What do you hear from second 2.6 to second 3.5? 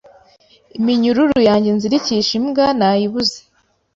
nayibuze